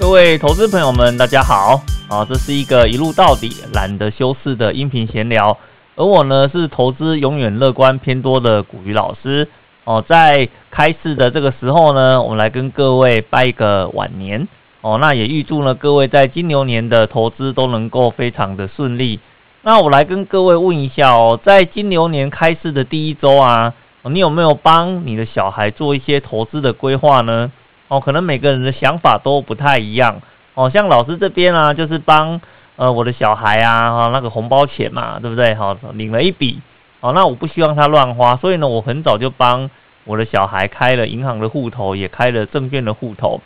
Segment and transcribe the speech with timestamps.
[0.00, 2.24] 各位投资朋友们，大家好啊！
[2.24, 5.54] 这是一个一路到底、懒得修饰的音频闲聊。
[5.94, 9.46] 而我呢，是投资永远乐观偏多的古鱼老师
[9.84, 10.02] 哦。
[10.08, 14.48] 在开市的这个时候呢，我们来跟各位拜一个晚年
[14.80, 14.96] 哦。
[14.98, 19.20] 那也预祝呢各位在金牛年的投资都能够非常的顺利。
[19.60, 27.52] 那我来跟各位问一下哦，在金牛年开市的第一周啊，你有没有帮你的小孩做一些投资的规划呢？
[27.90, 30.22] 哦，可能每个人的想法都不太一样。
[30.54, 32.40] 哦，像老师这边啊，就是帮
[32.76, 35.56] 呃我的小孩啊，哈那个红包钱嘛，对不对？
[35.56, 36.60] 好，领了一笔。
[37.00, 39.68] 哦，那我不希望他乱花，所以呢，我很早就帮
[40.04, 43.40] 我的小孩开了银行的户头，也开了证券的户头。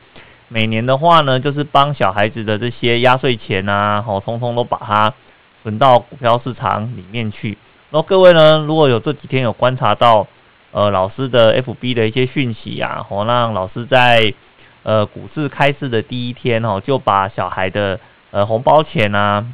[0.48, 5.14] 每年的话呢，就是帮小孩子的这些压岁钱啊，哦，通通都把它
[5.62, 7.56] 存到股票市场里面去。
[7.90, 10.26] 然后各位呢，如果有这几天有观察到。
[10.74, 14.34] 呃，老师的 FB 的一些讯息呀，哦，让老师在
[14.82, 18.00] 呃股市开市的第一天哦，就把小孩的
[18.32, 19.46] 呃红包钱啊，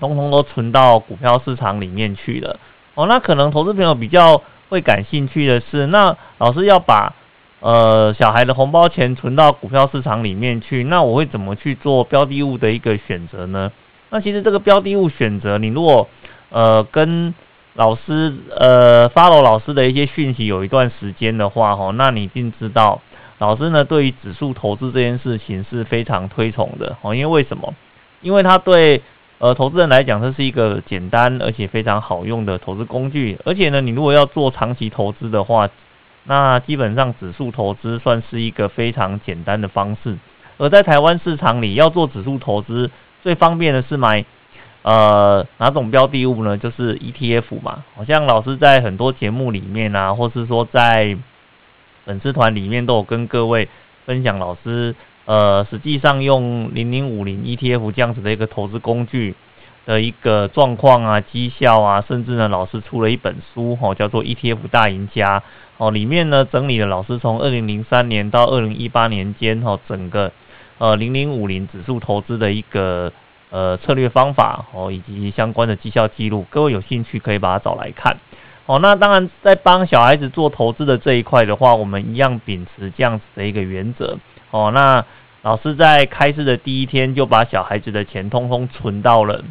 [0.00, 2.58] 通通都存到股票市场里面去了。
[2.94, 7.14] 哦，那可能投资朋友比较会感兴趣的是，那老师要把
[7.60, 13.70] 呃小孩的红包钱存到股票市场里面去，那我会怎么去做标的物的一个选择呢？
[14.10, 16.08] 那其实这个标的物选择，你如果
[16.50, 17.32] 呃跟
[17.74, 23.00] 老师，呃，follow 老师的一些讯息有一段时间的话，哈，那你一定知道，
[23.38, 27.74] 老师呢对于指数投资这件事情是非常推崇的，哦，因为为什么？
[28.20, 29.00] 因为它对
[29.38, 35.66] 呃投资人来讲，这是一个简单而且非常好用的投资工具，而且呢，你如果要做长期投资的话，
[36.24, 40.18] 那基本上指数投资算是一个非常简单的方式，
[40.58, 42.90] 而在台湾市场里要做指数投资，
[43.22, 44.26] 最方便的是买。
[44.82, 46.58] 呃，哪种标的物呢？
[46.58, 47.84] 就是 ETF 嘛。
[47.94, 51.16] 好像老师在很多节目里面啊，或是说在
[52.04, 53.68] 粉丝团里面都有跟各位
[54.06, 54.92] 分享，老师
[55.24, 59.36] 呃，实际上用零零五零 ETF 这样子的一个投资工具
[59.86, 65.40] 的一个状况啊、绩效啊，甚至呢，老师出了一本书哈，叫做 ETF 大赢家
[65.78, 70.32] 哦，里面呢整理了老师从二零零三年到二零一八年间哈，整个
[70.78, 73.12] 呃零零五零指数投资的一个。
[73.52, 78.16] 呃，策略方法哦，以及相关的绩效记录，各位有兴趣可以把它找来看。
[78.64, 84.16] 哦，那当然在帮小孩子做投资的这一块的话，我们一样秉持这样子的一个原则。
[84.50, 85.04] 哦，那
[85.42, 89.44] 老师在开市的第一天就把小孩子的钱通通存到了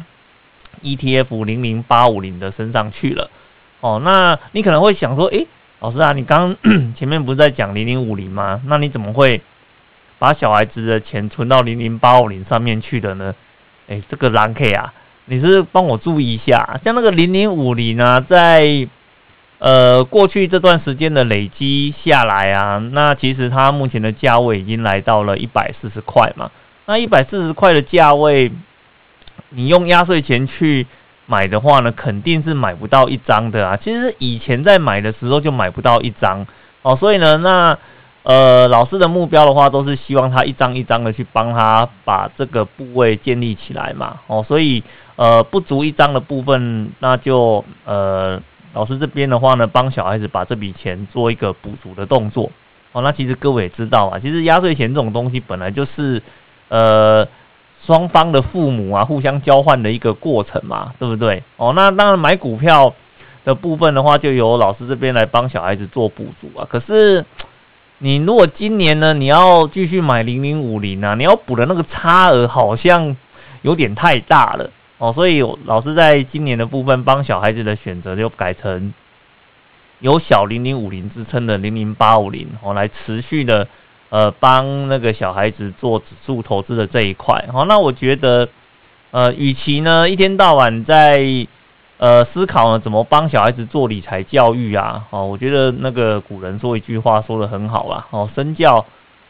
[0.82, 3.30] ETF 零零八五零的身上去了。
[3.78, 5.46] 哦，那你可能会想说，诶，
[5.78, 6.56] 老师啊，你刚
[6.98, 8.60] 前面不是在讲零零五零吗？
[8.66, 9.40] 那你怎么会
[10.18, 13.32] 把小孩子的钱存到零零八五零上面去的呢？
[13.88, 14.92] 哎，这个蓝 K 啊，
[15.26, 18.88] 你是帮我注意一下，像那个零零五零啊，在
[19.58, 26.50] 呃过去这段时间的累积下来啊，那其实它目前的价位已经来到了一百四十块嘛。
[26.86, 28.52] 那一百四十块的价位，
[29.50, 30.86] 你用压岁钱去
[31.26, 33.76] 买的话呢，肯定是买不到一张的啊。
[33.76, 36.46] 其实以前在买的时候就买不到一张
[36.82, 37.78] 哦，所以呢，那。
[38.24, 44.20] 呃，老师的目标的话，都是希望他一张一张的去帮他把这个部位建立起来嘛。
[44.28, 44.80] 哦，所以
[45.16, 48.40] 呃不足一张的部分，那就呃
[48.74, 52.48] 老师这边的话呢，帮小孩子把这笔钱做一个补足的动作。
[52.92, 56.22] 哦，那其实各位也知道啊，其实压岁钱这种东西本来就是
[56.68, 57.26] 呃
[57.84, 61.42] 双方的父母啊互相交换的一个过程嘛，对不对？
[61.56, 62.94] 哦，那当然买股票
[63.44, 66.64] 的部分的话，就由老师这边来帮小孩子做补足啊。
[66.70, 67.24] 可是。
[68.04, 73.16] 你如果今年呢，你要继续买零零五零啊，你要补的那个差额好像
[73.62, 74.70] 有点太大了。
[74.98, 78.92] 哦，所以老师在今年的部分帮小孩子的选择就改成
[80.00, 83.68] 有小零零五零支撑的零零八五零哦，来持续的
[84.10, 87.44] 呃帮那个小孩子做指数投资的这一块。
[87.54, 88.48] 哦，那我觉得
[89.12, 91.46] 呃，与其呢一天到晚在
[92.02, 95.06] 呃，思考呢，怎么帮小孩子做理财教育啊？
[95.10, 98.84] 哦，我觉得那个古人说一句话说的很好啦，哦，身教，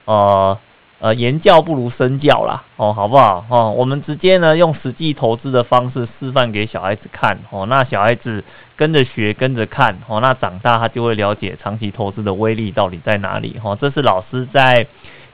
[0.06, 0.58] 呃
[0.98, 3.44] 呃，言教不如身教啦，哦，好不好？
[3.50, 8.42] 哦，我们直接呢用实际投资的方式示范给小孩子看，哦，那小孩子
[8.74, 14.86] 跟着学，跟着看，哦，那长大他就会了解长期投资的威力到底在哪里，哦，这是老师在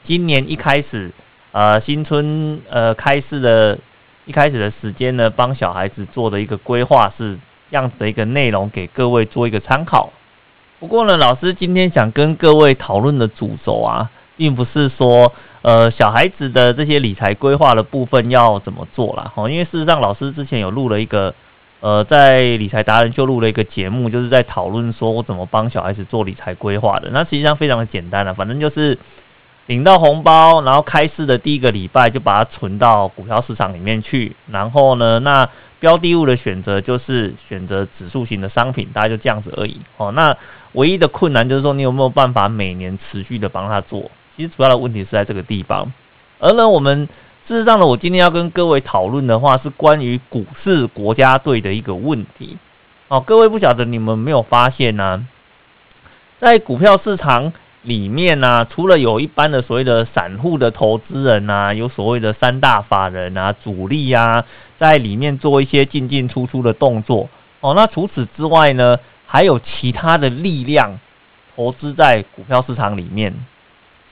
[0.05, 1.13] 今年一开始，
[1.53, 3.79] 呃，新春呃开市的。
[4.29, 7.39] 一开始的时间呢，帮小孩子做的一个规划是
[7.71, 10.13] 这样子的一个内容，给各位做一个参考。
[10.79, 15.33] 不过呢，老师今天想跟各位讨论的主轴啊，并不是说
[15.63, 19.33] 呃小孩子的这些理财规划的部分要怎么做啦。
[19.35, 21.35] 哦，因为事实上老师之前有录了一个
[21.81, 27.09] 呃在理财达人就录了一个节目，就是在讨论说我怎么帮小孩子做理财规划的。
[27.11, 28.99] 那实际上非常的简单了，反正就是
[29.69, 35.47] 领到红包，然后开市的第一个礼拜就把它存到股票市场里面去，然后呢，那
[35.79, 39.79] 标的物的选择就是选择指数型的商品，大概就这样子而已。
[39.99, 40.35] 哦，那
[40.73, 44.11] 唯一的困难就是说，你有没有办法每年持续的帮他做？
[44.37, 45.93] 其实主要的问题是在这个地方。
[46.39, 47.07] 而呢，我们
[47.47, 52.57] 事实上呢，我今天要跟各位讨论的话，是关于股市国家队的一个问题。
[53.09, 55.27] 哦，各位不晓得你们没有发现呢？
[56.41, 57.53] 在股票市场
[57.83, 64.45] 里面呢，除了有一般的所谓的散户的投资人啊，有所谓的三大法人啊、主力啊，
[64.79, 67.29] 在里面做一些进进出出的动作。
[67.61, 70.99] 哦，那除此之外呢，还有其他的力量
[71.55, 73.33] 投资在股票市场里面，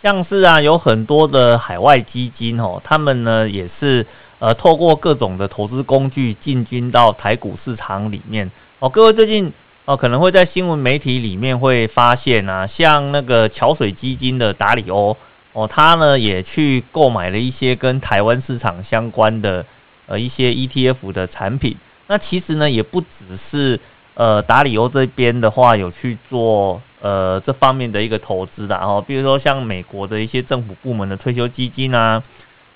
[0.03, 4.07] 像是啊，有很多的海外基金哦，他们呢也是
[4.39, 8.51] 呃透过各种的投资工具进军到台股市场里面。
[8.79, 9.53] 哦，各位最近。
[9.87, 15.17] 哦，可能会在新闻媒体里面会发现啊，像那个桥水基金的达里欧
[15.53, 19.65] 哦，他呢也去购买了一些跟台湾市场相关的
[20.06, 21.77] 呃一些 ETF 的产品。
[22.09, 23.06] 那其实呢，也不只
[23.49, 23.79] 是
[24.15, 32.21] 呃达里欧这边的话有去做呃这方面的一个投资的哦，比如说像美国的一些政府部门的退休基金啊，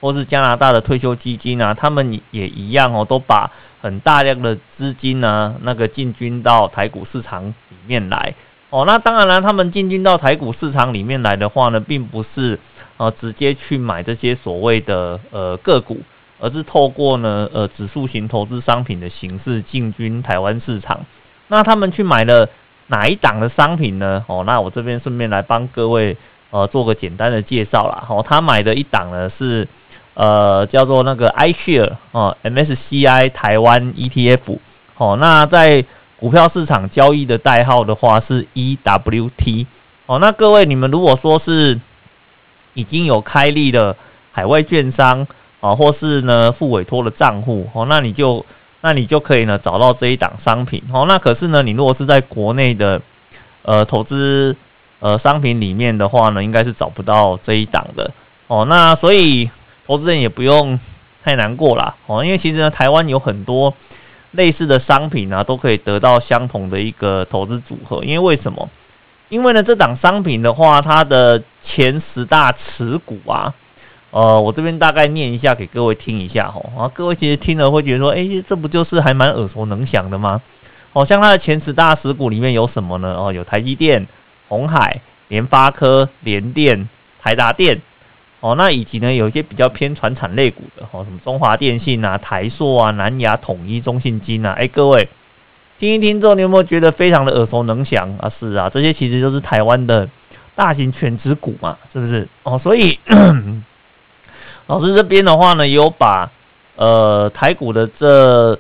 [0.01, 3.51] 或是加拿大的退休基金啊，他们也一样哦，都把。
[3.81, 8.35] 很大量的资金呢，那个进军到台股市场里面来
[8.69, 8.85] 哦。
[8.87, 12.59] 那当然了，他们进军到台股市场里面来的话呢，并不是
[12.99, 15.99] 呃直接去买这些所谓的呃个股，
[16.39, 21.01] 而是透过呢呃指数型投资商品的形式进军台湾市场。
[21.49, 22.49] 那他们去买了
[22.89, 24.23] 哪一档的商品呢？
[24.29, 26.17] 哦，那我这边顺便来帮各位
[26.51, 28.05] 呃做个简单的介绍啦。
[28.11, 29.67] 哦，他买的一档呢是。
[30.15, 34.59] 呃，叫做那个 iShare 哦，MSCI 台湾 ETF
[34.99, 35.85] 哦，那在
[36.19, 39.67] 股票市场交易的代号的话是 EWT
[40.07, 40.19] 哦。
[40.19, 41.81] 那各位，你们如果说是
[42.75, 43.97] 已经有开立的
[44.33, 45.27] 海外券商
[45.61, 48.45] 啊，或是呢付委托的账户哦，那你就
[48.83, 51.07] 那你就可以呢找到这一档商品哦。
[51.09, 53.01] 那可是呢，你如果是在国内的
[53.63, 54.55] 呃投资
[54.99, 58.11] 呃商品里面的话呢，应该是找不到这一档的
[58.49, 58.67] 哦。
[58.69, 59.49] 那所以。
[59.91, 60.79] 投资人也不用
[61.25, 63.75] 太难过啦，哦，因为其实呢，台湾有很多
[64.31, 68.05] 类似的商品啊，都可以得到相同的一个投资组合。
[68.05, 68.71] 因为为什么？
[69.31, 73.53] 因为呢，这档商品的话，它的前十大持股啊，
[74.13, 80.41] 呃，我这边大概念一下给各位听一下吼，啊，各位其实听了会觉得说，哎，这不就是还蛮耳熟能详的吗？
[80.93, 83.17] 哦，像它的前十大持股里面有什么呢？
[83.19, 84.07] 哦，有台积电、
[84.47, 86.89] 红海、联发科、联电、
[87.21, 87.83] 台达电。
[88.41, 95.11] 哦，那以及呢，有一些比较偏传产类股的，哦，什么中华电信啊、台硕啊、南亚、统一、中信金啊，哎，各位
[95.79, 98.33] 听一听之后，你有没有觉得非常的耳熟能详啊？
[98.41, 100.09] 是啊，这些其实就是台湾的
[100.57, 102.27] 大型全值股嘛，是不是？
[102.43, 102.99] 哦，所以
[104.69, 106.31] 老师这边的话呢，有把
[106.77, 108.59] 呃台股的这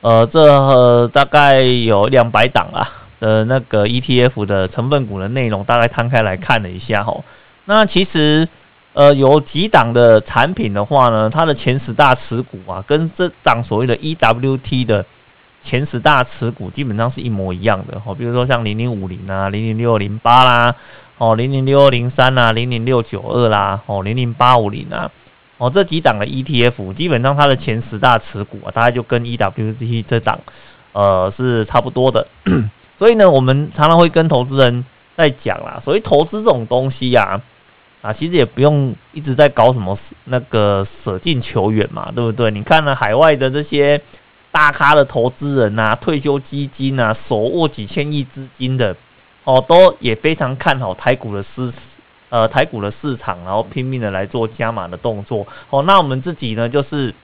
[0.00, 2.88] 呃这大概有两百档啊
[3.20, 7.22] 的那个 ETF 的成分股的内容，大概摊开来看了一下哈，
[7.66, 8.48] 那其实。
[8.94, 15.04] 呃，有几档的产品的话呢，它的前十大持股啊，跟这档所谓的 EWT 的
[15.64, 18.14] 前十大持股基本上是一模一样的哦。
[18.14, 20.74] 比如说像零零五零啊、零零六零八啦、
[21.18, 25.12] 哦零零六二零三啊、零零六九二啦、哦零零八五零啊，
[25.58, 30.40] 哦这几档的 ETF 基本上它的前十大持股啊，大概就跟 EWT 这档
[30.92, 32.26] 呃是差不多的。
[32.98, 34.84] 所以呢，我们常常会跟投资人
[35.16, 37.22] 在讲啦，所以投资这种东西呀。
[37.22, 37.42] 啊，
[38.00, 42.50] 啊其实也不用一直在搞什么那个舍近求远嘛，对不对？
[42.50, 44.00] 你看呢，海外的这些
[44.52, 48.96] 大咖的投资人啊，退休基金啊，手握几千亿资金的，
[49.44, 51.72] 哦，都也非常看好台股的市，
[52.30, 55.46] 呃，台股的市场，然后拼命的来做加码的动作。
[55.70, 57.14] 哦，那我们自己呢，就是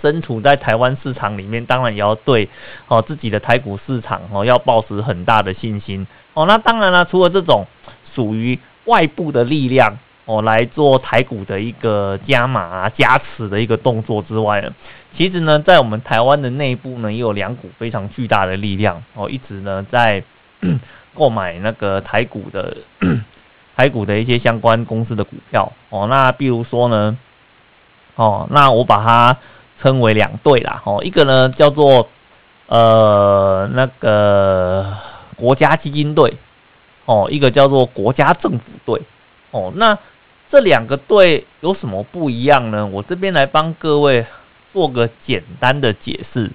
[0.00, 2.48] 身处在台湾市场里面，当然也要对
[2.86, 6.06] 哦自己的台股市场哦要保持很大的信心。
[6.34, 7.66] 哦，那当然了，除了这种
[8.14, 8.58] 属于
[8.90, 14.74] 外部的力量哦来做台股的一个加码加持的一个动作之外呢，
[15.16, 20.24] 其实呢，在我们台湾的内部呢，也有两股非常巨大的力量哦，一直呢在
[21.14, 22.76] 购买那个台股的
[23.76, 26.06] 台股的一些相关公司的股票哦。
[26.08, 27.16] 那比如说呢，
[28.16, 29.36] 哦，那我把它
[29.80, 32.08] 称为两队啦哦，一个呢叫做
[32.66, 34.96] 呃那个
[35.36, 36.36] 国家基金队。
[37.10, 39.02] 哦，一个叫做国家政府队，
[39.50, 39.98] 哦，那
[40.48, 42.86] 这两个队有什么不一样呢？
[42.86, 44.24] 我这边来帮各位
[44.72, 46.52] 做个简单的解释。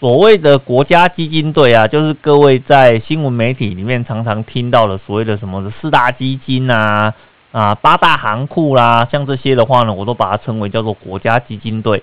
[0.00, 7.14] 所谓的国家基金队啊，就是各位在新闻媒体里面常常听到的所谓的什么四大基金啊，
[7.52, 12.02] 啊八大行库啦，像这些的话呢，我都把它称为叫做国家基金队。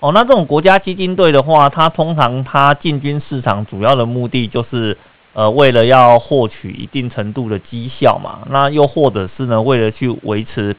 [0.00, 4.98] 哦，那这种国家基金队的话，它通常它进军市场主要的目的就是，
[5.32, 10.74] 呃，为了要获取一定程度的绩效嘛，那又或者是呢，为了去维持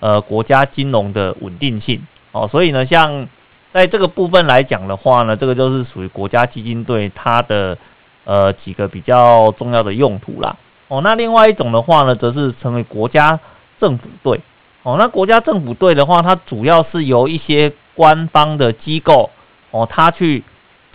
[0.00, 2.06] 呃国家金融的稳定性。
[2.32, 3.28] 哦，所以呢，像
[3.72, 7.78] 在这个部分来讲的话呢，这个就是属于国家基金队它的
[8.24, 10.56] 呃几个比较重要的用途啦。
[10.88, 13.40] 哦，那另外一种的话呢，则是成为国家
[13.80, 14.40] 政府队。
[14.82, 19.30] 哦，那国家政府队的话，它主要是由一些官方的机构
[19.70, 20.44] 哦，它去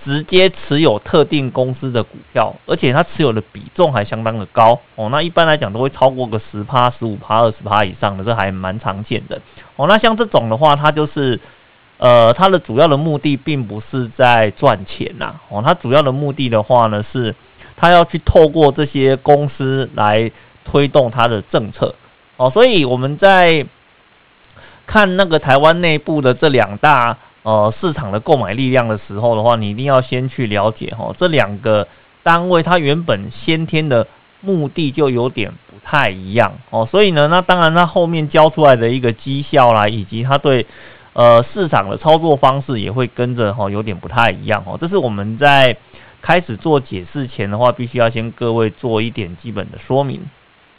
[0.05, 5.09] 直接持有特定公司的股票，而且它持有的比重还相当的高哦。
[5.09, 9.41] 那一般来讲都会超过个十趴、十五趴、二十趴以上的，这还蛮常见的
[9.75, 9.87] 哦。
[9.87, 11.39] 那像这种的话，它就是
[11.97, 17.35] 呃，它的主要的目的并不是在赚钱呐哦，它主要的目的的话呢，是
[17.75, 20.31] 它要去透过这些公司来
[20.63, 21.93] 推动它的政策
[22.37, 22.49] 哦。
[22.51, 23.65] 所以我们在
[24.87, 27.17] 看那个台湾内部的这两大
[27.49, 31.87] 呃市场的购买力量的时候的话，你一定要先去了解哈，这两个
[32.21, 34.05] 单位它原本先天的
[34.41, 40.67] 目的就有点不太一样哦，所以呢，那当然它后面交出来的一个绩效啦，以及它对
[41.13, 45.75] 呃市场的操作方式也会跟着哈有点不太一样哦，这是我们在
[46.21, 50.21] 开始做解释前的话，必须要先各位做一点基本的说明，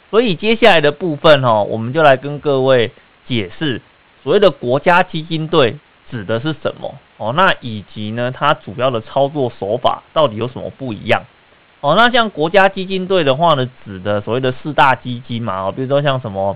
[0.09, 2.91] 所以接下来的部分哈，我们就来跟各位
[3.27, 3.81] 解释。
[4.23, 5.77] 所谓的国家基金队
[6.11, 6.93] 指的是什么？
[7.17, 11.23] 哦，那以及呢，它主要的操作手法到底有什么不一样？
[11.79, 16.55] 哦，那像国家基金队的话呢，指的所谓的四大基金嘛，哦，比如说像什么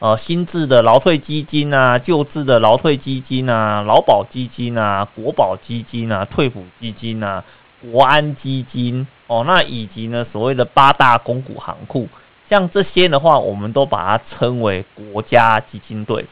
[0.00, 7.44] 呃新制的劳退基金啊，旧制的劳退基金啊，劳保基金啊，国保基金啊，退抚基金啊，
[7.80, 12.08] 国安基金哦，那以及呢所谓的八大公股行库，
[12.50, 16.26] 像这些的话，我们都把它称为国家基金队。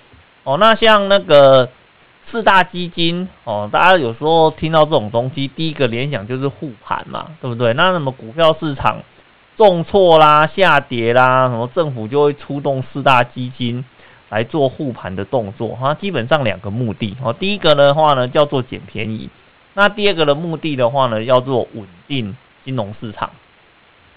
[0.44, 1.68] 哦，那像那个
[2.32, 7.74] 四大基金哦，大家有时候听到这种东西，第一个联想就是护盘嘛，对不对？
[7.74, 9.02] 那什么股票市场
[9.58, 13.84] 重挫啦、下跌啦，什么政府就会出动四大基金
[14.30, 15.92] 来做护盘的动作哈。
[15.92, 19.28] 基本上两个目的哦，第一个的话呢叫做捡便宜，
[19.74, 22.34] 那第二个的目的的话呢叫做稳定
[22.64, 23.28] 金融市场。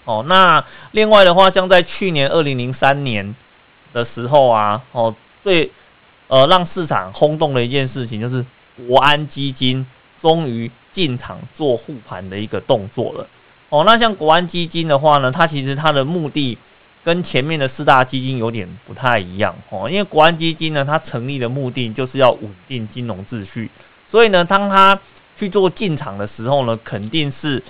[0.06, 3.36] 哦，那另外的话，像在去年二零零三年
[3.92, 5.70] 的时候啊，哦最
[6.28, 8.44] 呃，让市场轰动的一件事情就是
[8.88, 9.86] 国安基金
[10.20, 13.28] 终于进场做护盘的一个动作了。
[13.68, 16.58] 哦，那像国安基金的话呢，它其实它的目的
[17.04, 23.70] 跟前面的四大基金有点不太一样哦，因为国安基金呢，它成立的目的就是要稳定金融秩序，
[24.10, 24.98] 所以呢，当它
[25.38, 27.62] 去做进场的时候呢，肯定是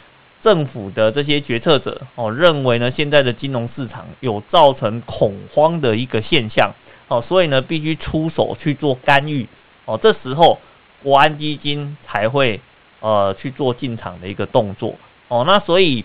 [0.43, 6.73] 政府的这些决策者哦认为呢，现在的金融市场有造成恐慌的一个现象。
[7.09, 9.47] 哦，所以呢，必须出手去做干预
[9.85, 9.97] 哦。
[10.03, 10.59] 这时候，
[11.05, 12.61] 国安基金才会
[12.99, 14.97] 呃去做进场的一个动作
[15.29, 15.45] 哦。
[15.47, 16.05] 那所以，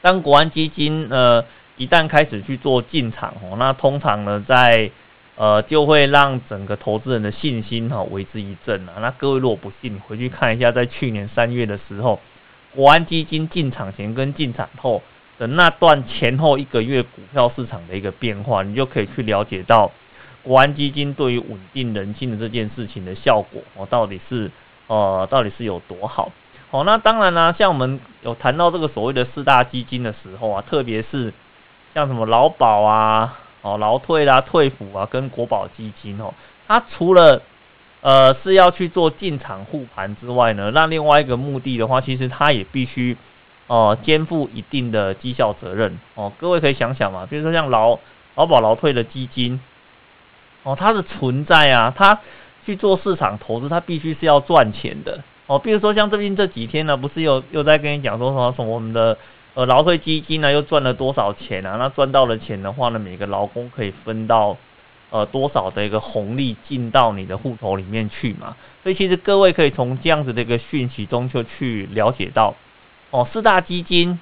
[0.00, 1.44] 当国安基金呃
[1.76, 4.90] 一旦开始去做进场哦，那通常呢，在
[5.36, 8.94] 呃就会让整个投资人的信心哈为之一振啊。
[9.00, 12.18] 那各位如果不信，回去看一下，在去年三月的时候，
[12.74, 15.00] 国安基金进场前跟进场后。
[15.46, 19.90] 那段前后一个月股票市场的一个变化，你就可以去了解到
[20.42, 24.50] 国安基金对于稳定人心的这件事情的效果哦，到底是
[24.86, 26.30] 呃到底是有多好？
[26.70, 31.32] 好，那当然呢，像我们有谈到这个所谓的四大基金的时候啊，特别是
[31.94, 36.34] 像什么劳保啊、哦劳退啦、退抚啊跟国保基金哦，
[36.66, 37.42] 它除了
[38.00, 43.16] 呃是要去做进场护盘之外呢，那另外一个目的的话，其实它也必须。
[43.68, 47.98] 哦，肩负一定的绩效责任哦，各位可以想想嘛，比如说像劳
[48.34, 49.60] 劳保劳退的基金，
[50.62, 52.18] 哦，它的存在啊，它
[52.66, 55.58] 去做市场投资，它必须是要赚钱的哦。
[55.58, 59.16] 比如说像最近这几天呢，不是又又在跟你讲说什么，从我们的
[59.54, 61.76] 呃劳退基金呢又赚了多少钱啊？
[61.78, 64.56] 那赚到了钱的话呢，每个劳工可以分到
[65.10, 68.56] 呃多少的一个红利进到你的户头里面去嘛？
[68.82, 72.54] 所以其实各位可以从这样子的一个讯息中就去了解到。
[73.12, 74.18] 哦，四大基金，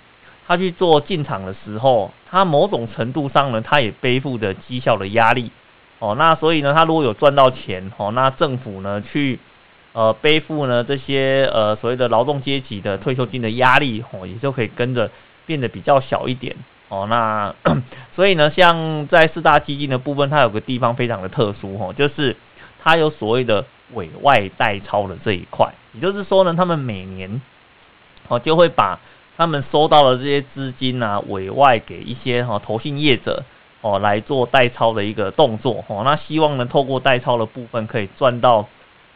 [0.48, 5.52] 他去做进场的时候，他某种程度上呢，他也背负着绩效的压力。
[6.00, 9.38] 哦，那所以呢，他如果有赚到钱，哦，那政府呢去
[9.92, 15.08] 呃背负呢这些呃所谓的劳动阶级的退休金的压力，哦，也就可以跟着
[15.46, 16.56] 变得比较小一点。
[16.88, 17.54] 哦，那
[18.16, 22.34] 所以呢，像在四大基金的部分，它有个地方非常的特殊，哦，就是
[22.82, 27.40] 它有所谓的委外代操的这一块，也就是说呢，他们每年。
[28.30, 29.00] 哦，就会把
[29.36, 33.42] 他们收到的这些资金呢委外给一些哈投信业者，
[33.80, 38.68] 哦来做代操的一个动作哦，那希望呢透过代操的部分可以赚到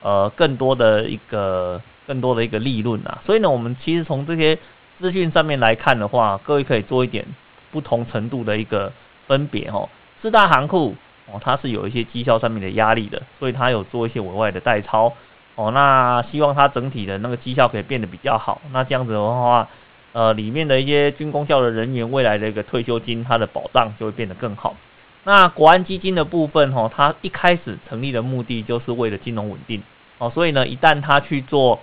[0.02, 4.59] 呃更多的一个更多的一个利润啊，所以呢我们其实从这些
[4.99, 7.25] 资讯上面来看的话，各位可以做一点
[7.71, 8.92] 不同程度的一个
[9.28, 9.88] 分别哦，
[10.21, 10.97] 四大行库
[11.30, 15.12] 哦它是有一些绩效上面的压力的，所以它有做一些额外的代操。
[15.56, 19.68] 哦，那希望它整体的那个绩效可以变得比较好，那这样子的话。
[20.12, 24.76] 呃，里面的一些军工校的人员未来的一个退休金，它的保障就会变得更好。
[25.25, 29.82] 那国安基金的部分，哈，它一开始成立的目的就是为了金融稳定，
[30.18, 31.80] 哦，所以呢，一旦它去做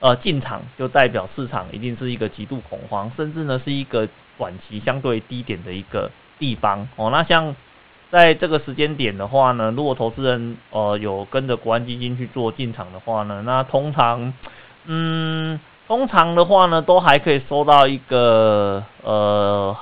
[0.00, 6.10] 呃进场，就代表市场一定是一个极度恐慌，甚至呢是一个短期相对低点的一个
[6.40, 7.54] 地方，哦，那像
[8.14, 14.32] 在这个时间点的话呢，如果投资人呃有跟着国安基金去做进场的话呢，那通常，
[14.84, 15.58] 嗯。
[15.86, 19.76] 通常的话呢，都还可以收到一个呃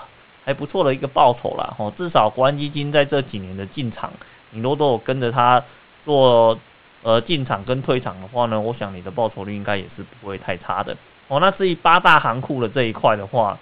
[0.44, 4.12] 还不错的一个报酬啦，哦，至少国安基金在这几年的进场，
[4.50, 5.62] 你都都有跟着他
[6.04, 6.58] 做
[7.04, 10.96] 呃进场跟退场的话呢，我想你的报酬率应该也是不会太差的。
[11.28, 13.56] 哦，那至于八大行库的这一块的话，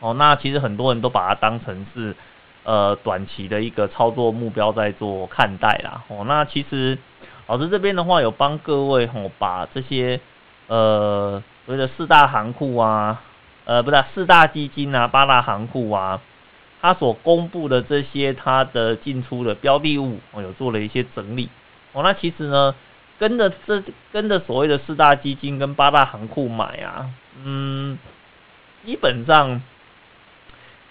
[0.00, 2.14] 哦，那其实很多人都把它当成是
[2.68, 6.04] 呃短期的一个操作目标在做看待啦。
[6.08, 6.98] 哦，那其实
[7.46, 10.20] 老师这边的话有帮各位吼把这些。
[10.70, 13.22] 呃，所谓的四大行库啊，
[13.64, 16.20] 呃，不是四大基金啊，八大行库啊，
[16.82, 21.48] 它所公布的这些它的进出的标的物，我有做了一些整理。
[21.94, 22.74] 哦，那其实呢，
[23.18, 23.82] 跟着这
[24.12, 27.08] 跟着所谓的四大基金跟八大行库买啊，
[27.42, 27.98] 嗯，
[28.84, 29.62] 基本上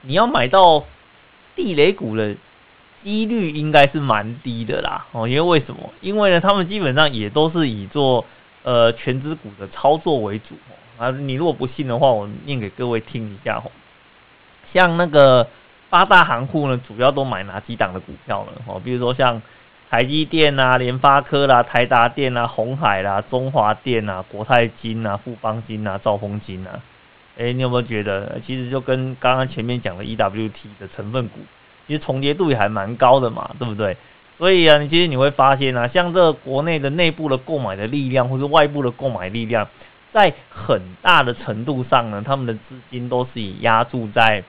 [0.02, 0.84] 你要买到
[1.58, 2.34] 地雷股的
[3.04, 5.06] 几率应该是蛮低的啦。
[5.12, 5.92] 哦，因为为什么？
[6.00, 8.24] 因为呢，他们基本上也都是以做。
[8.64, 10.56] 呃，全资股的操作为主，
[10.98, 13.72] 啊，你如果不信的话，我念给各位听一下哦。
[14.74, 15.48] 像那个
[15.90, 18.52] 八大行库呢，主要都买哪几档的股票呢？
[18.66, 19.42] 哦，比如说像
[19.90, 26.82] 台积电啊、联发科啦、台达电啊、红海啦、中华电啊、国泰金啊、富邦金啊、兆丰金啊。
[27.38, 31.40] 哎，你有没有觉得，其实就跟刚刚前面讲的 EWT 的成分股，
[31.86, 33.96] 其实重叠度也还蛮高的嘛，对不对？
[34.40, 39.68] 所以啊，其实你会发现啊，像这国内的内部的购买的力量，或者外部的购买力量，
[40.12, 44.44] 在很大的程度上呢，他们的资金都是以压注在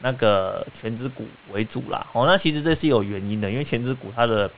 [0.00, 2.06] 那个全资股为主啦。
[2.12, 4.50] 哦，那其实这是有原因的，因为全资股它的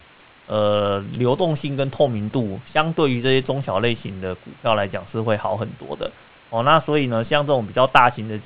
[0.47, 6.11] 呃流动性跟透明度，相对于这些中小类型的股票来讲是会好很多的。
[6.51, 8.39] 哦，那所以呢，像这种比较大型的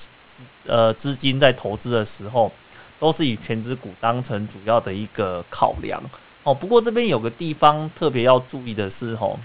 [0.67, 2.53] 呃资金在投资的时候，
[3.01, 6.03] 都是以全资股当成主要的一个考量。
[6.43, 9.39] 哦，不过这边有个地方特别要注意的是，吼，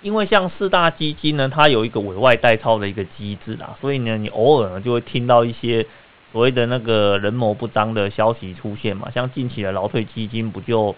[0.00, 5.86] 因为像四大基金呢，它有一个委外代操的一个机制啦，所以呢，你偶尔呢就会听到一些
[6.32, 10.96] 所谓的那个人谋不臧的消息出现嘛，像近期的劳退基金不就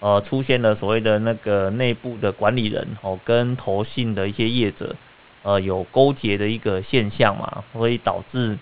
[0.00, 4.94] 呃出现了所谓的那个内部的管理人哦跟投信的一些业者
[5.48, 8.58] 呃有勾结的一个现象嘛，所以导致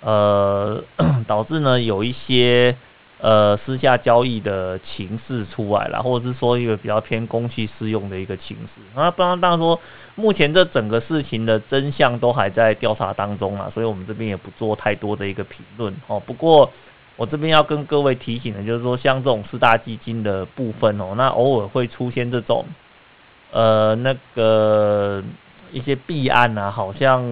[0.00, 0.82] 呃
[1.28, 2.76] 导致呢有一些。
[3.18, 8.82] 呃，私下交易的情势出来了，或者是说一个比较偏公器私用的一个情势。
[8.94, 9.80] 那当然，当然说，
[10.16, 16.20] 目前这整个事情的真相都还在调查当中啊，所以我们这边也不做太多的一个评论哦。
[16.20, 16.70] 不过，
[17.16, 22.66] 我这边要跟各位提醒的，就是说，像这种四大基金的部分哦，那偶尔会出现这种
[23.50, 25.24] 呃那个
[25.76, 27.22] 一些弊案啊，好像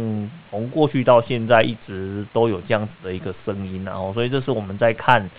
[0.50, 5.30] 从过去到现在一直都有这样子的一个声音，然后，所以这是我们在看。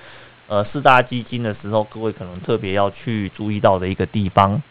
[0.48, 4.62] 呃，四大基金的时候，各位可能特别要去注意到的一个地方。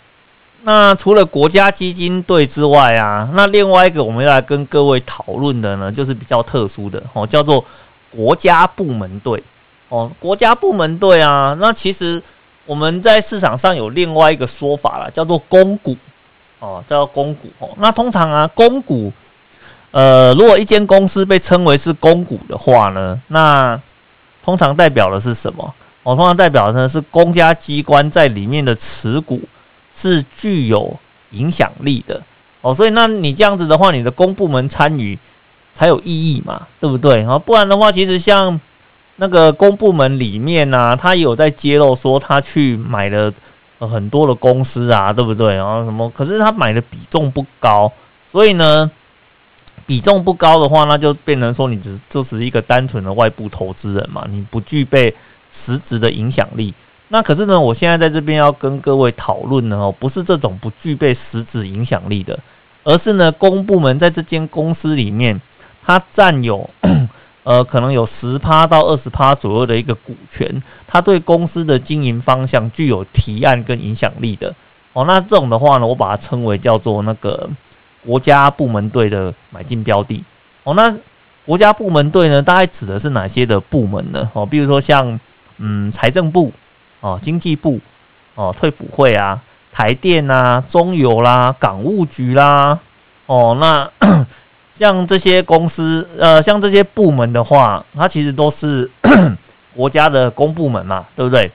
[0.62, 7.64] 那除了国家基金队之外啊，那另外一个我们要来跟各位讨论的呢，就是比较特殊的哦，叫做
[8.12, 9.42] 国家部门队
[9.88, 10.12] 哦。
[10.20, 12.22] 国家部门队啊，那其实
[12.66, 15.96] 我们在市场上有另外一个说法了，叫做公股
[16.58, 17.70] 哦，叫公股哦。
[17.78, 19.12] 那通常啊，公股
[19.90, 23.80] 呃，如果一间公司被称为是公股的话呢，那
[24.44, 25.74] 通常代表的是什么？
[26.02, 29.40] 哦，通常代表的呢是公家机关在里面的持股
[30.02, 30.98] 是具有
[31.30, 32.22] 影响力的。
[32.60, 35.18] 哦，所以那你这样子的话，你的公部门参与
[35.78, 37.24] 才有意义嘛，对不对？
[37.24, 38.60] 啊，不然的话，其实像
[39.16, 43.32] 那个公部门里面呢，他有在揭露说他去买了
[43.78, 45.54] 很多的公司啊，对不对？
[45.56, 46.10] 然后什么？
[46.10, 47.92] 可是他买的比重不高，
[48.32, 48.90] 所以呢？
[49.86, 55.14] 比重不高的话，那就变成说你只就是一个单纯的外部投资人嘛，你不具备
[55.66, 56.72] 实质的影响力。
[57.08, 62.38] 那可是呢，我现在在这边要跟各位讨论呢，哦，不是这种不具备实质影响力的，
[62.84, 65.42] 而是呢，公部门在这间公司里面，
[65.84, 66.70] 它占有
[67.44, 74.54] 呃，可能有十趴到二十趴左右的一个股权，它对公司的经营方向具有提案跟影响力的。
[74.94, 77.50] 哦，那这种的话呢，我把它称为叫做那个
[78.06, 80.24] 国家部门队的买进标的。
[80.62, 80.96] 哦，那
[81.44, 84.30] 国家部门队呢，大概指的是哪些的部门呢？
[84.32, 85.20] 哦，比如说像
[85.58, 86.52] 嗯财政部、
[87.00, 87.80] 哦经济部、
[88.34, 92.80] 哦退辅会啊、台电啊、中油啦、港务局啦。
[93.26, 93.90] 哦，那
[94.78, 98.90] 像这些公司，呃，像这些部门的话，它其实都是
[99.74, 101.52] 国家的公部门嘛，对不对？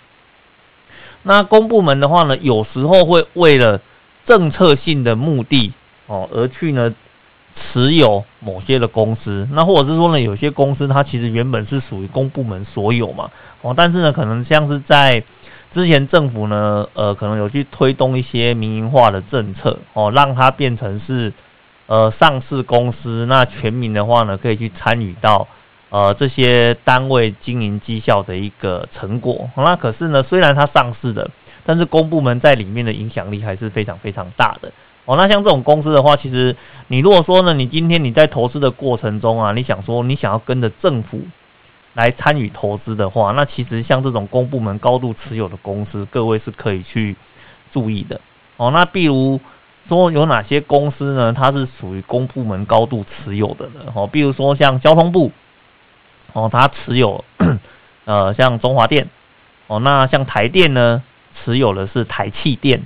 [1.24, 3.82] 那公部门的话呢，有时候会为了
[4.26, 5.74] 政策性的目的
[6.08, 6.96] 哦，而去呢
[7.74, 9.48] 持有某些的公司。
[9.52, 13.30] 那或者是说呢，有些公司它其实原本是属于公部门所有嘛，
[13.62, 15.22] 哦，但是呢，可能像是在
[15.74, 21.34] 之前政府呢，呃，可能有去推动一些民营化的政策哦，让它变成是
[21.90, 25.46] 呃上市公司，那全民的话呢，可以去参与到。
[25.92, 31.28] 呃，这些单位经营绩效的一个成果，那可是呢，虽然它上市的，
[31.66, 34.72] 但是公部门在里面的影响力还是非常非常大的。
[35.06, 36.56] 哦，那像这种公司的话，其实
[36.90, 41.22] 你如果说呢，你今天你在投资的过程中啊，你想说你想要跟着政府
[41.96, 47.16] 来参与投资的话，那其实像这种公部门高度持有的公司，各位是可以去
[47.74, 48.22] 注意的。
[48.58, 49.40] 哦，那比如
[49.90, 51.34] 说有哪些公司呢？
[51.34, 53.92] 它是属于公部门高度持有的呢？
[53.94, 55.34] 哦，比如说像交通部。
[56.32, 57.26] 哦，它持有，
[58.06, 59.10] 呃，像中华电，
[59.66, 61.02] 哦，那像台电呢，
[61.34, 62.86] 持有的是台气电，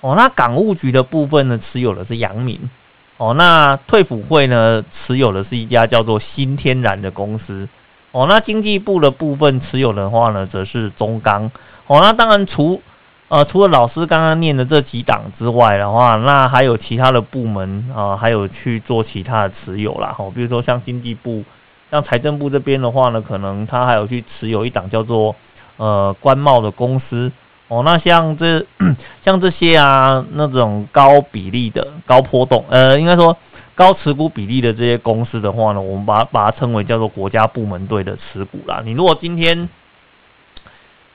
[0.00, 2.70] 哦，那港务局的部分呢，持有的是阳明，
[3.16, 7.68] 哦，那退辅会呢，持有的是一家叫做新天然的公司，
[8.12, 11.50] 哦，那经济部的部分持有的话呢，则是中钢，
[11.88, 12.80] 哦，那当然除，
[13.28, 21.44] 呃，除了老师刚刚念的这几档之外的话，那还有其他的部门啊，还有去做其他的持有啦，哦，比如说像经济部。
[21.88, 25.36] 像财政部这边的话呢，可能他还有去持有一档叫做
[25.76, 27.30] 呃官贸的公司
[27.68, 27.84] 哦。
[27.84, 28.66] 那像这
[29.24, 33.36] 像这些啊那种高比例的高波动呃，应该说
[33.76, 38.82] 高持股比例的这些公司的话呢，我们把把它称为叫做国家部门队的持股啦。
[38.84, 39.68] 你如果今天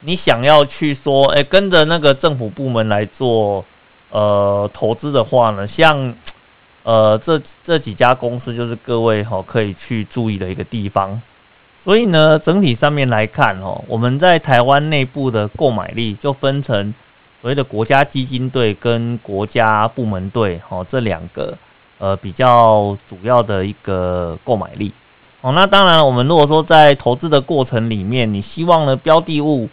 [0.02, 3.66] 你想要去说，哎，跟着那个政府部门来做
[4.12, 6.14] 呃投资的话呢，像。
[6.84, 11.22] 呃，这这几家公司就是各位哈可以去注意的一个地方。
[11.84, 16.92] 所以呢，整体上面来看哦，我们在台湾内部的购买力就分成
[17.40, 21.56] 所谓的国家基金队跟国家部门队哦这两个
[22.00, 24.92] 呃比较主要的一个购买力。
[25.42, 29.70] 哦，那当然，我们如果说在投资的过程里面，你希望呢标的物。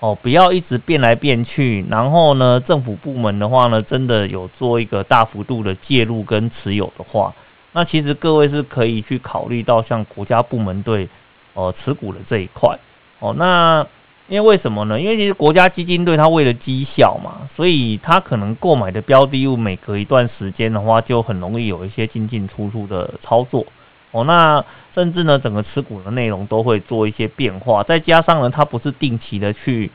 [0.00, 1.84] 哦，不要一直变来变去。
[1.88, 7.34] 然后呢，政府部门的话呢，真的有做一个大幅度的介入跟持有的话，
[7.72, 11.08] 那其实各位是可以去考虑到像国家部门对
[11.54, 12.78] 呃持股的这一块。
[13.18, 13.86] 哦，那
[14.28, 14.98] 因为为什么呢？
[14.98, 23.66] 因为其实国家基金对它为了绩效嘛，所以它可能购买的标的物每隔一段时间的话，就很容易有一些进进出出的操作。
[24.12, 24.64] 哦，那。
[24.92, 29.88] 甚至呢，整个持股的内容都会做一些变化，再加上呢，它不是定期的去，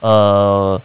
[0.00, 0.82] 呃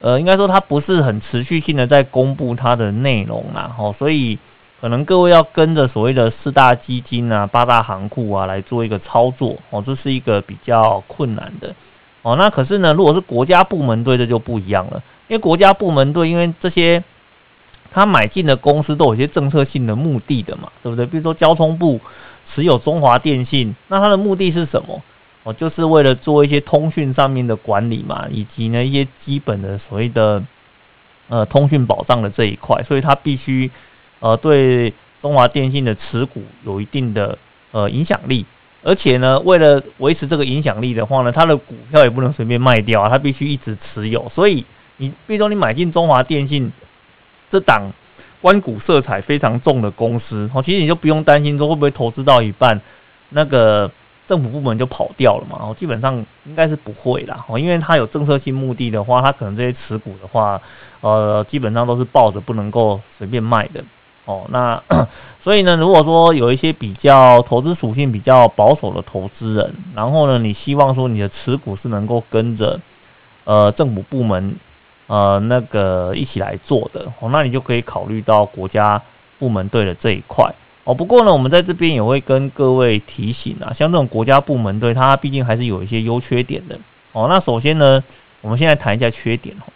[0.00, 4.38] 呃，应该说它不是很持续性的在公布它的内容啦，哦，所以
[4.80, 11.74] 可能各位要跟着所谓的四大基金啊、八大行库啊来做一个操作，哦，这是一个比较困难的，
[12.22, 17.04] 哦，那可是呢，如果是国家部门队，这就不一样了，因为国家部门队，因为这些
[17.90, 21.06] 他买进的公司都有一些政策性的目的的嘛，对不对？
[21.06, 22.00] 比如说交通部。
[22.54, 25.02] 持有中华电信，那它的目的是什么？
[25.42, 30.42] 哦，就是为了做一些通讯上面的管理嘛，以及呢一些基本的所谓的
[31.28, 33.70] 呃通讯保障的这一块，所以它必须
[34.20, 37.36] 呃对中华电信的持股有一定的
[37.72, 38.46] 呃影响力，
[38.82, 44.64] 而且呢为了维持这个影响力的话呢，它的股票也不能随便卖掉啊，它必须一直持有，所以
[44.96, 46.72] 你比如说你买进中华电信
[47.50, 47.92] 这档。
[48.42, 52.80] 关股色彩非常重的公司，哦，其实你就不用担心说会不会投资到一半，
[53.30, 53.90] 那个
[54.28, 60.60] 政府部门就跑掉了嘛，哦，基本上应该是不会啦，哦，因为它有政策性目的的话，它可能这些持股的话，
[61.00, 63.82] 呃，基本上都是抱着不能够随便卖的，
[64.26, 64.80] 哦，那
[65.42, 72.78] 所以呢，如果说有一些比较投资属性比较保守的投资人，然后呢，你希望说你的持股是能够跟着
[73.44, 74.56] 呃政府部门。
[75.06, 79.00] 呃，那个一起来做的哦，那你就可以考虑到国家
[79.38, 80.52] 部门队的这一块
[80.84, 80.94] 哦。
[80.94, 86.78] 不过呢，我们在这边也会跟各位提醒啊，像这种国家部门队，它毕竟还是有一些优缺点的
[87.12, 87.26] 哦。
[87.28, 88.02] 那首先呢，
[88.40, 89.70] 我们现在谈一下缺点哦。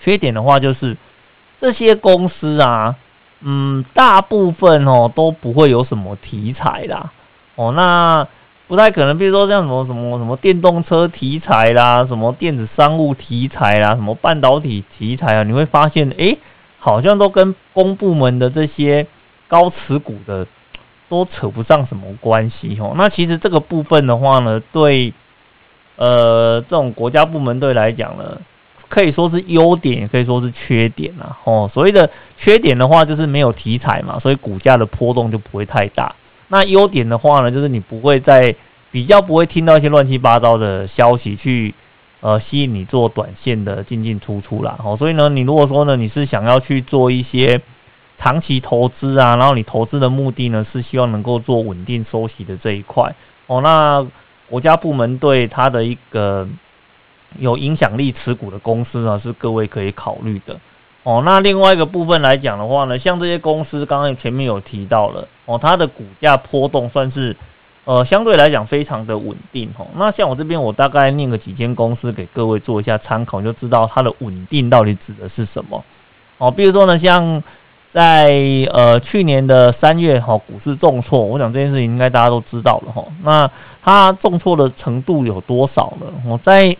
[0.00, 0.96] 缺点的话就是
[1.60, 2.94] 这些公司啊，
[3.40, 7.12] 嗯，大部分哦都不会有什么题材啦
[7.56, 7.72] 哦。
[7.72, 8.28] 那
[8.68, 16.36] 不太可能，比如说像什么什么什么电动车题材啦，什么电子商务题材啦，什么半导体题材啊，你会发现，哎，
[16.78, 19.06] 好像都跟公部门的这些
[19.48, 20.46] 高持股的
[21.08, 22.92] 都扯不上什么关系哦。
[22.94, 25.14] 那其实这个部分的话呢，对，
[25.96, 28.38] 呃，这种国家部门队来讲呢，
[28.90, 31.38] 可以说是优点，也可以说是缺点啊。
[31.44, 36.14] 哦，所谓的缺点的话，就是没有题材嘛，所以股价的波动就不会太大。
[36.48, 38.54] 那优点的话呢，就是你不会在
[38.90, 41.74] 比较不会听到一些乱七八糟的消息去
[42.20, 44.78] 呃吸引你做短线的进进出出啦。
[44.82, 47.60] 哦，所以呢，你如果说呢你是想要去做一些
[48.18, 53.14] 长期投资啊，然后你投资的目的呢是希望能够做稳定收息的这一块
[53.46, 54.06] 哦，那
[54.48, 56.48] 国家部门对它的一个
[57.38, 60.58] 有影响力持股的公司呢是各位可以考虑的。
[61.08, 67.34] 哦，那另外一个部分来讲的话呢，像这些公司，刚刚前面有提到了，哦，它的股价波动算是，
[67.86, 69.86] 呃，相对来讲非常的稳定，哦。
[69.96, 75.82] 那像我这边，我大概念个几间公司给各位做一下参考，就知道它的稳定到底指的是什么。
[76.36, 77.42] 哦，比如说呢，像
[77.94, 78.26] 在
[78.74, 83.02] 呃去年的三月，哈，股市重挫，我想这件事情应该大家都知道了，哈。
[83.24, 83.50] 那
[83.82, 86.06] 它重挫的程度有多少呢？
[86.26, 86.76] 我在。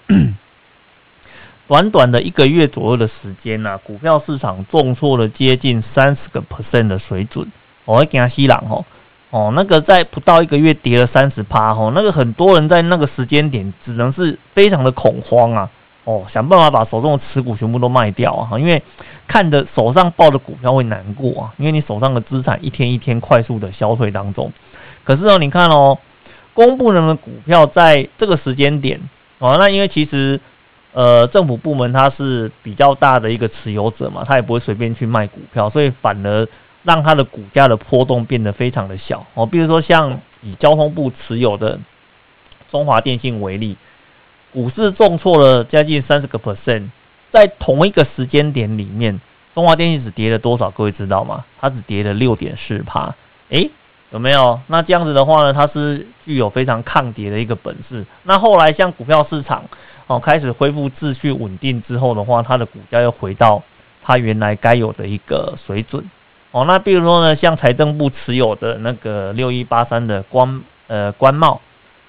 [1.68, 7.46] 短短的一个月左右的时间呐，股票市场重挫了接近三十个 percent 的水准。
[7.85, 8.85] 我会给他吸朗哦，
[9.31, 15.70] 哦，那个在不到一个月跌了三十趴哦，那个很多人在那个时间点只能是非常的恐慌啊，
[16.04, 18.83] 哦，想办法把手中的持股全部都卖掉啊，因为
[19.26, 24.50] 看着手上抱的股票会难过啊，因为你手上的资产一天一天快速的消退当中。
[25.04, 25.98] 可是哦，你看哦，
[26.54, 29.00] 公布人的股票在这个时间点
[29.38, 30.40] 哦，那因为其实。
[30.94, 36.48] 呃，政府部门它是比较大的一个持有者嘛，它也不会随便去卖股票，所以反而
[36.83, 39.44] 让它的股价的波动变得非常的小哦。
[39.44, 41.79] 比如说像以交通部持有的
[42.70, 43.77] 中华电信为例，
[44.51, 46.88] 股市重挫了将近三十个 percent，
[47.31, 49.20] 在同一个时间点里面，
[49.55, 50.70] 中华电信只跌了多少？
[50.70, 51.44] 各位知道吗？
[51.61, 53.14] 它只跌了六点四趴。
[53.51, 53.70] 诶，
[54.11, 54.59] 有没有？
[54.68, 58.07] 那这样子的话呢，它是具有非常抗跌的一个本事。
[58.22, 59.62] 那后来像股票市场。
[60.09, 63.62] 哦，开始恢复秩序稳定之后的话，它的股价又回到
[64.03, 66.11] 它原来该有的一个水准。
[66.51, 71.61] 哦，那比如说呢，像财政部持有的那个六一八三的官呃官帽，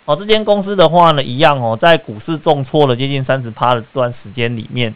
[0.06, 4.96] 哦，这间公司的话呢，一样哦，在股市重挫了接近三十趴的这段时间里面，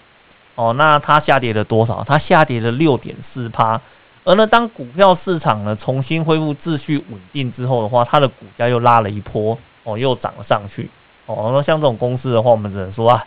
[0.56, 2.06] 哦，那它下跌了多少？
[2.08, 3.82] 它下跌了六点四趴。
[4.24, 10.90] 而呢，当股票市场呢重新恢复秩序稳定之后的话，它的股价又拉了一波，哦，又涨了上去。
[11.26, 13.26] 哦，那像这种公司的话，我们只能说啊，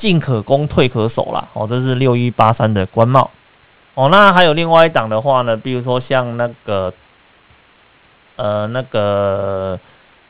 [0.00, 1.48] 进可攻，退可守啦。
[1.52, 3.30] 哦，这是六一八三的官帽。
[3.94, 6.92] 哦，那还有另外一档的话呢，比如说像那个，
[8.34, 9.78] 呃，那个，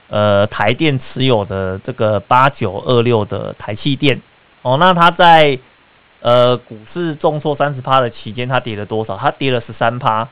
[0.09, 4.21] 呃，台电持有的这个八九二六的台气电。
[4.61, 5.59] 哦，那它在
[6.21, 9.17] 呃股市重挫三十趴的期间，它跌了多少？
[9.17, 10.29] 它跌了十三趴。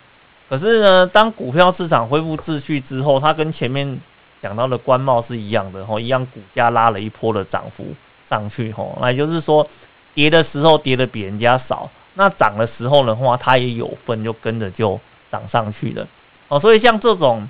[0.51, 4.01] 可是呢，当股票市场恢复秩序之后，它跟前面。
[4.45, 7.87] 讲到的官帽是一样的吼，一样股价拉了一波的涨幅
[8.29, 9.67] 上去吼，那就是说
[10.13, 15.01] 跌的时候跌的比人家少，那涨的时候的话它也有份就跟着就
[15.33, 16.07] 涨上去了
[16.49, 17.49] 哦，所以像这种，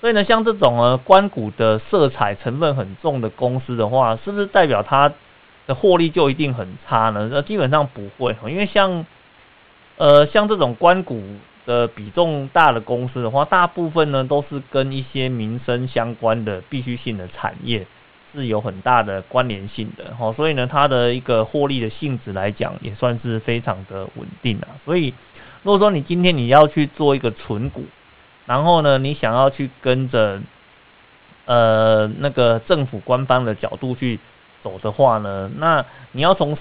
[0.00, 5.12] 所以呢像这种呃关股的色彩成分很重的公司的话，是不是代表它
[5.68, 7.28] 的获利就一定很差呢？
[7.30, 9.06] 那基本上不会，因为像
[9.96, 11.22] 呃像这种关股。
[11.64, 17.86] 的比重大的公司的话，大部分呢都是跟一些民生相关的必须性的产业
[18.34, 24.68] 是有很大的关联性的，哈，所以呢，它的一个获利的性质来讲，也算是非常的稳定啊。
[24.84, 25.14] 所以，
[25.62, 27.84] 如果说你今天你要去做一个存股，
[28.46, 30.40] 然后呢，你想要去跟着
[31.44, 34.18] 呃那个政府官方的角度去
[34.62, 36.58] 走的话呢，那你要从。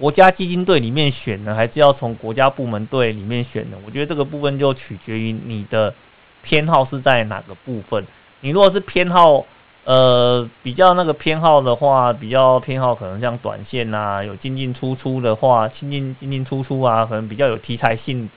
[0.00, 3.76] 国家基金队里面选呢，还是要从国家部门队里面选呢？
[3.84, 5.94] 我觉得这个部分就取决于你的
[6.42, 8.06] 偏好是在哪个部分。
[8.40, 9.44] 你如果是偏好
[9.84, 18.30] 呃比较那个偏好的话，比较偏好可能像短线啊，有进进出出的话，进进进进出出啊，可能比较有题材性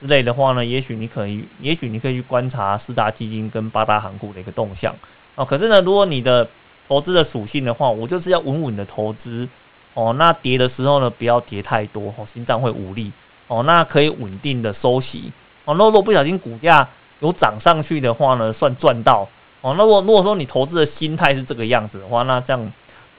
[0.00, 4.92] 之类的话呢，也许你可以，也许你可以去观察四大基金跟八大行股的一个动向
[5.36, 5.44] 啊。
[5.44, 6.48] 可是呢，如果你的
[6.88, 9.48] 投资的属性的话，我就是要稳稳的投资。
[9.94, 13.12] 哦，那跌的时候呢，不要跌太多，哦，心脏会无力。
[13.46, 15.32] 哦，那可以稳定的收息。
[15.64, 16.88] 哦，那如果不小心股价
[17.20, 19.28] 有涨上去的话呢，算赚到。
[19.60, 22.72] 哦，那如果如果说你投资的心态是这个样子的话，那像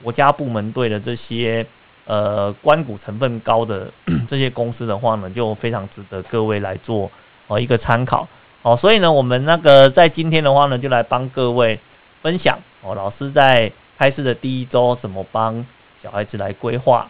[0.03, 1.65] 国家部门对的这些
[2.05, 3.91] 呃关股成分高的
[4.29, 7.09] 这些公司的话呢，就非常值得各位来做
[7.47, 8.27] 哦一个参考。
[8.63, 11.79] 哦，所以呢，我们那个在今天的话呢，就来帮各位
[12.21, 12.59] 分享。
[12.81, 15.65] 哦，老师在开市的第一周怎么帮
[16.05, 17.09] 小孩子来规划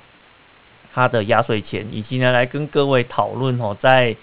[0.93, 4.15] 他的压岁钱，以及呢来跟各位讨论哦，在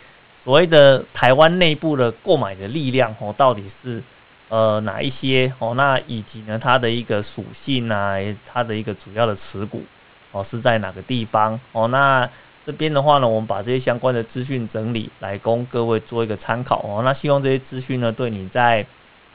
[0.44, 4.02] 所谓的台湾内部的购买的力量哦，到底是
[4.48, 5.74] 呃哪一些哦？
[5.74, 8.16] 那以及呢它的一个属性啊，
[8.50, 9.82] 它的一个主要的持股
[10.30, 11.86] 哦是在哪个地方哦？
[11.88, 12.26] 那
[12.64, 17.02] 这边的话呢，我们把这些相关的资讯整理来供各位做一个参考哦。
[17.04, 18.86] 那希望这些资讯呢，对你在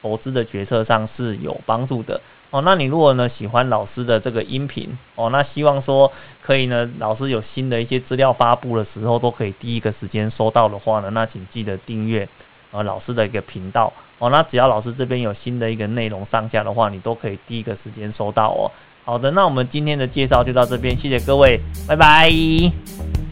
[0.02, 2.62] 投资的决策上是有帮助的哦。
[2.62, 12.28] 那你如果呢喜欢老师的这个音频哦，那希望说可以呢，老师有新的一些资料发布的时候，都可以第一个时间收到的话呢，那请记得订阅
[12.70, 14.30] 呃老师的一个频道哦。
[14.30, 18.70] 那只要老师这边有新的一个内容上架的话，你都可以第一个时间收到哦。
[19.04, 23.27] 好的，那我们今天的介绍就到这边，谢谢各位，拜拜。